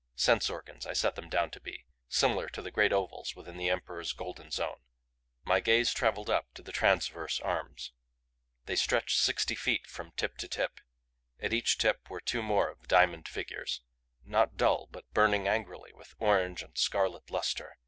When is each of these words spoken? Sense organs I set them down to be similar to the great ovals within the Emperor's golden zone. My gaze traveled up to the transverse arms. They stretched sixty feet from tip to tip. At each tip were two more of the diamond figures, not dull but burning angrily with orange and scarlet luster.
Sense 0.15 0.49
organs 0.49 0.87
I 0.87 0.93
set 0.93 1.13
them 1.13 1.29
down 1.29 1.51
to 1.51 1.59
be 1.59 1.85
similar 2.07 2.49
to 2.49 2.63
the 2.63 2.71
great 2.71 2.91
ovals 2.91 3.35
within 3.35 3.55
the 3.57 3.69
Emperor's 3.69 4.13
golden 4.13 4.49
zone. 4.49 4.79
My 5.43 5.59
gaze 5.59 5.93
traveled 5.93 6.27
up 6.27 6.51
to 6.55 6.63
the 6.63 6.71
transverse 6.71 7.39
arms. 7.39 7.91
They 8.65 8.75
stretched 8.75 9.19
sixty 9.19 9.53
feet 9.53 9.85
from 9.85 10.11
tip 10.13 10.37
to 10.37 10.47
tip. 10.47 10.79
At 11.39 11.53
each 11.53 11.77
tip 11.77 12.09
were 12.09 12.19
two 12.19 12.41
more 12.41 12.67
of 12.71 12.79
the 12.81 12.87
diamond 12.87 13.27
figures, 13.27 13.83
not 14.25 14.57
dull 14.57 14.87
but 14.91 15.05
burning 15.13 15.47
angrily 15.47 15.93
with 15.93 16.15
orange 16.17 16.63
and 16.63 16.75
scarlet 16.79 17.29
luster. 17.29 17.77